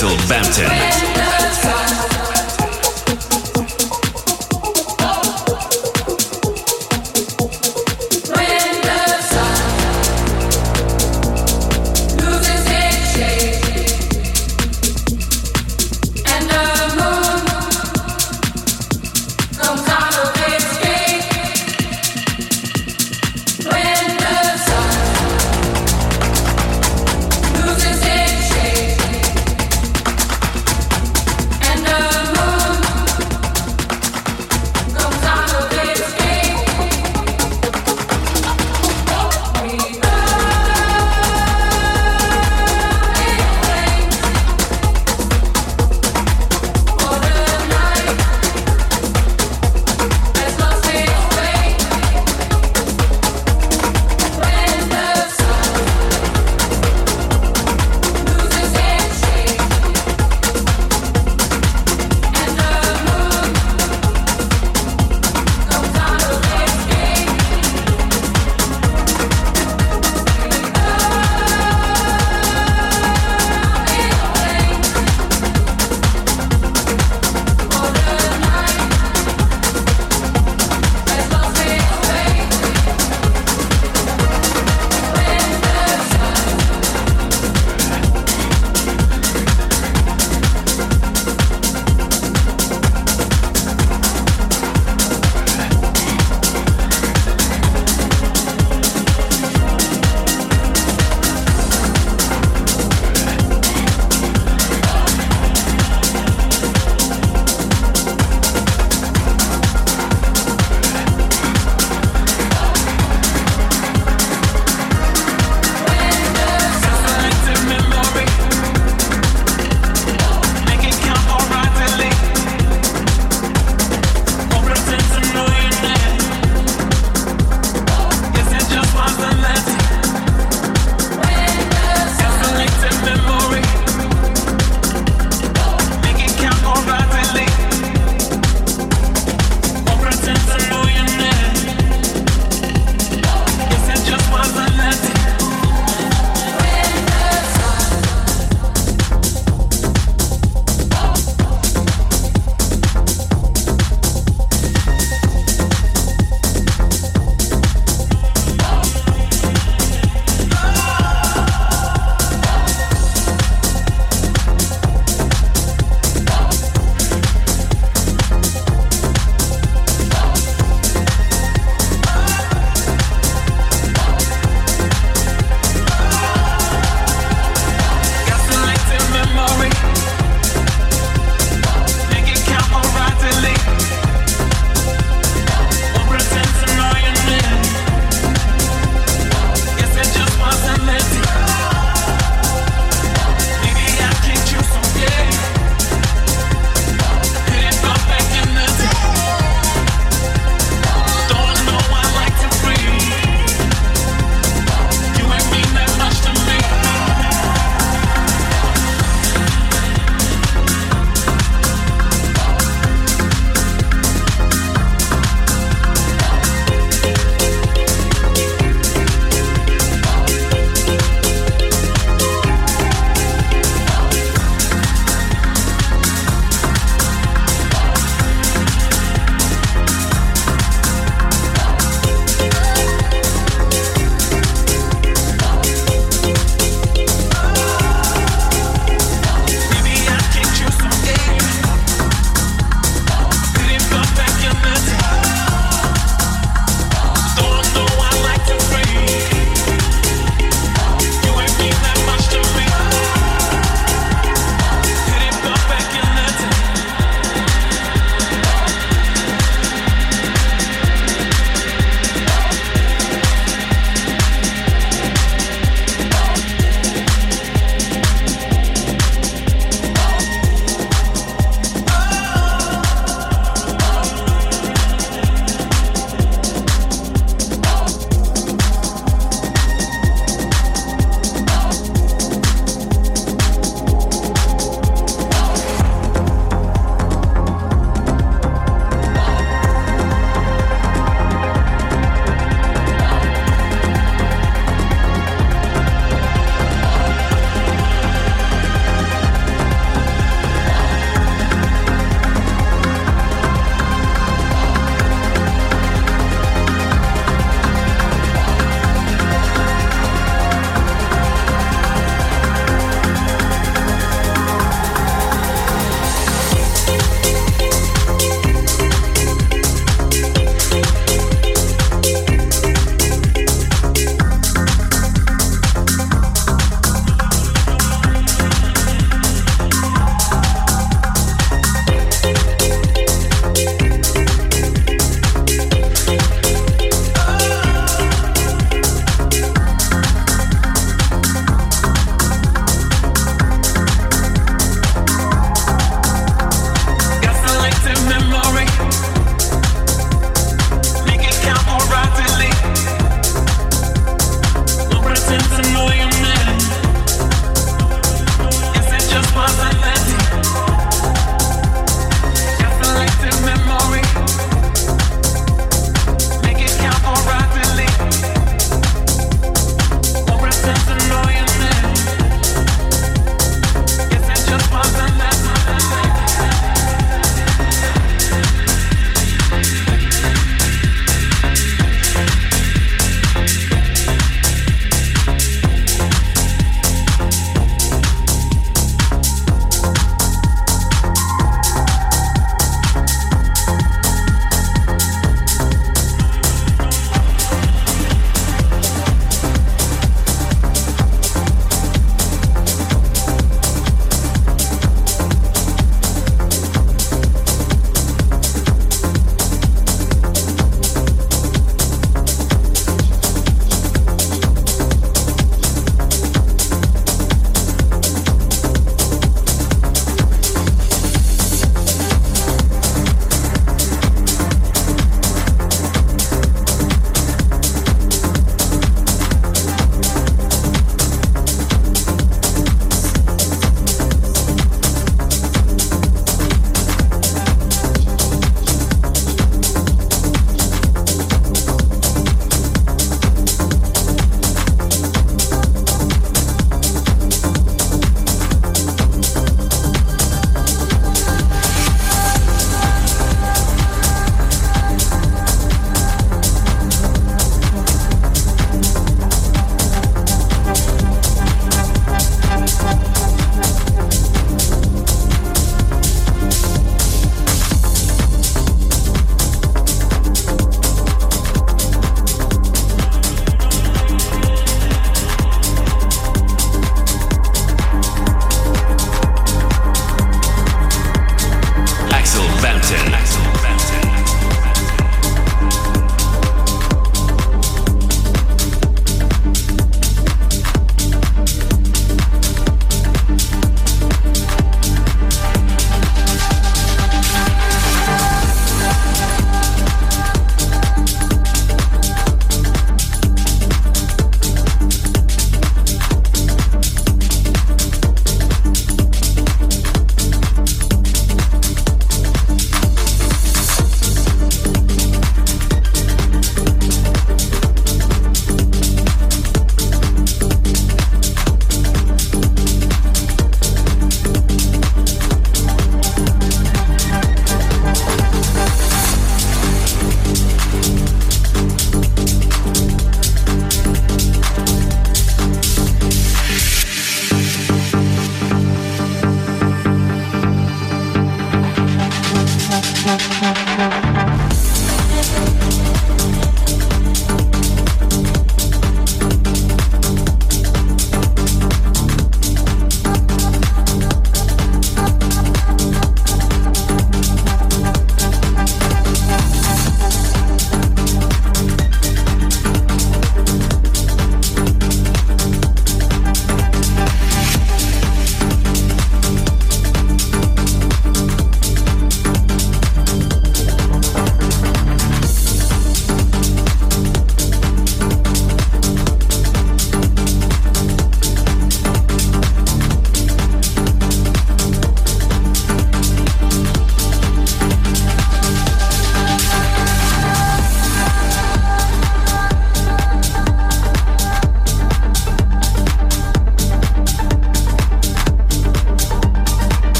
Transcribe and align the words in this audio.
Axel 0.00 0.16
Bampton. 0.26 1.29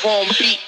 form 0.00 0.28
beat. 0.38 0.59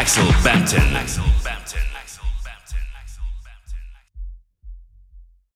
Axel 0.00 0.24
Banton. 0.42 1.09